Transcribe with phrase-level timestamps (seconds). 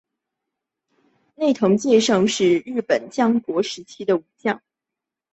[1.35, 4.59] 内藤胜介是日本战国时代武将。